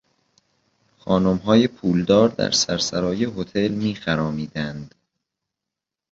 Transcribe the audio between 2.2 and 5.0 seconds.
در سرسرای هتل میخرامیدند.